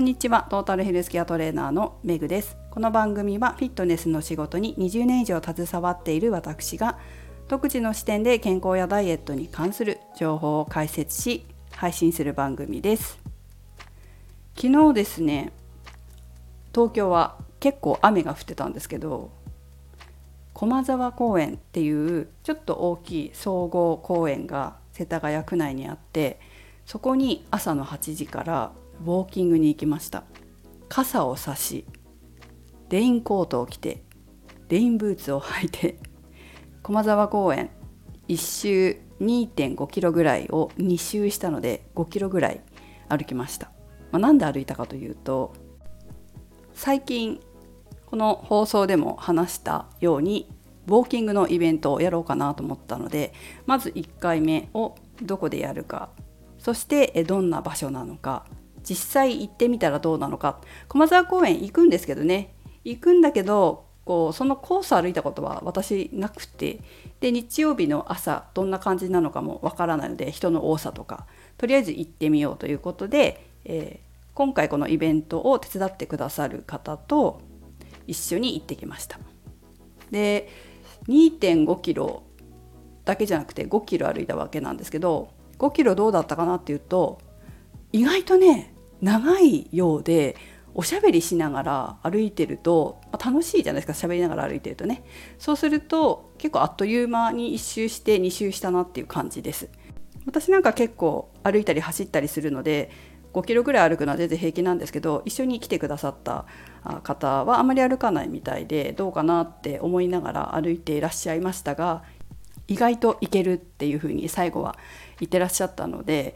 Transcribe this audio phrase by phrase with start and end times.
[0.00, 0.46] こんにちは。
[0.48, 2.56] トータルヘルスケアトレーナーのメグです。
[2.70, 6.98] この番組はフィットネスの仕事に20年以上携わっている私が
[7.48, 13.18] 独自の視点で健康やダイエットに関する情報を解説し配信する番組です。
[14.56, 15.52] 昨日ですね
[16.74, 19.30] 東京は結構雨が降ってたんですけど
[20.54, 26.40] 駒沢公園っていうちょっと大きい総合公園が世田谷区内にあって
[26.86, 30.24] そこに朝の8時からウォーキングに行きました。
[30.90, 31.86] 傘を差し
[32.90, 34.02] レインコートを着て
[34.68, 35.98] レインブーツを履いて
[36.82, 37.70] 駒沢公園
[38.26, 42.60] 1周2.5キロぐらいを2周したので5キロぐらい
[43.08, 43.70] 歩きました、
[44.10, 45.52] まあ、なんで歩いたかというと
[46.74, 47.40] 最近
[48.06, 50.48] この放送でも話したように
[50.88, 53.32] ウォーキングのイベントをやろうかなと思ったので
[53.64, 56.10] まず1回目をどこでやるか
[56.58, 58.44] そしてどんな場所なのか
[58.82, 60.60] 実際行ってみたらどうなのか。
[60.88, 62.54] 駒沢公園行くんですけどね。
[62.84, 66.80] 行くんだけどこうそのコース歩いたことは私なくて。
[67.20, 71.26] で日曜日の朝どんな感じなのかもわからないので人の多さとか。
[71.58, 77.42] とりあえず行ってみようということで、えー、今回このイベントを手伝ってくださる方と
[78.06, 79.18] 一緒に行ってきました。
[80.10, 80.48] で
[81.08, 82.22] 2.5キロ
[83.04, 87.20] だけじゃなくて5キロ歩いたわけなんですけど5キロどうだったかなっていうと
[87.92, 90.36] 意外とね長いようで
[90.74, 95.04] おしゃべりしながら歩いてると、まあ、楽しいじゃないですか喋りながら歩いてるとね。
[95.38, 99.68] そうすると結構あっという間に1周して2周したなっていう感じです。
[100.26, 102.90] 私なんか結構歩いたり走ったりするので
[103.32, 106.46] 5キロぐらい歩くのは全然平気なんですけど一緒に来てくださった
[107.02, 112.02] 方はあまり歩かないみたいでどうかなって思いながら歩いていらっしゃいましたが
[112.68, 114.76] 意外といけるっていうふうに最後は
[115.18, 116.34] 言ってらっしゃったので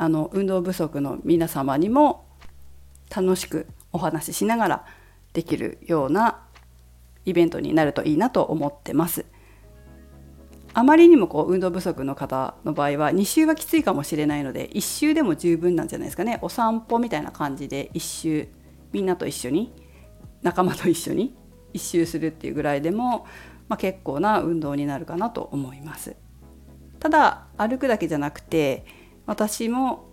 [0.00, 2.24] あの運動不足の皆様にも
[3.14, 4.84] 楽しくお話ししながら
[5.34, 6.40] できるような
[7.26, 9.26] イベントになるといいなと思ってます。
[10.72, 18.48] あまりにもこう運動不足の方の場合は2週はきついかもしれないので1週でも十分なんじゃないですかねお散歩みたいな感じで1週
[18.92, 19.70] みんなと一緒に
[20.40, 21.36] 仲間と一緒に
[21.74, 23.26] 1周するっていうぐらいでも、
[23.68, 26.16] まあ、結構な運動になるかなと思います。
[27.00, 28.99] ただ歩くだけじゃなくて
[29.30, 30.08] 私も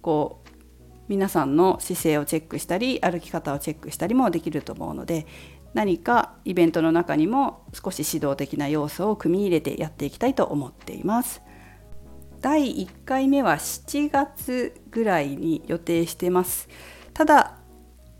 [0.00, 0.50] こう
[1.08, 5.26] 皆さんの姿勢をチェックしたり歩き方をチェックしたりもできると思うので
[5.74, 11.42] 何かイベントの中にも少し指導的な要素を組み入れてやっていきたいと思っています。
[12.40, 16.68] 第1回目は7月ぐらいに予定してます。
[17.14, 17.58] ただ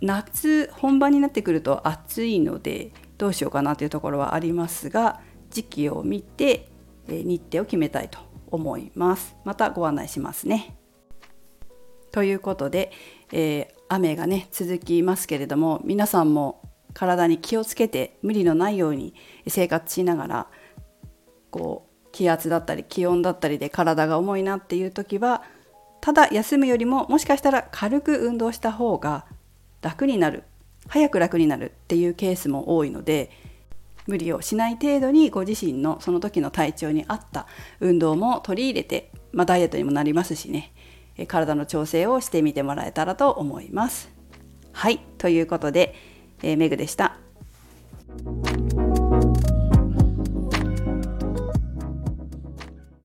[0.00, 5.20] 夏本番になってくると暑いのでどうしようかなというところはありますが
[5.50, 6.68] 時期を見て
[7.06, 9.36] 日程を決めたいと思います。
[9.44, 10.76] またご案内しますね。
[12.12, 12.90] ということで、
[13.32, 16.62] えー、雨がね続きますけれども皆さんも
[16.94, 19.14] 体に気をつけて無理のないように
[19.46, 20.46] 生活しながら
[21.50, 25.42] こう気圧だったり気温だったりで体が重いなっていう時は
[26.00, 29.26] ただ休むよりももしかしたら軽く運動した方が
[29.82, 30.44] 楽になる
[30.88, 33.30] 早く楽になるっていうケースも多いので
[34.08, 37.46] 無理をしない程度にご自身のその時の体調に合った
[37.78, 40.72] 運動も取り入れて、まあ、ダイエットにもなりますしね
[41.28, 44.08] 体の調整をしてみてもらえたらと思います。
[44.72, 45.94] はいということで、
[46.42, 47.18] えー、メグでした。